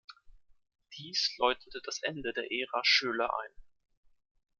Dies 0.97 1.35
läutete 1.37 1.79
das 1.85 2.01
Ende 2.01 2.33
der 2.33 2.51
Ära 2.51 2.79
Schöler 2.83 3.31
ein. 3.39 3.51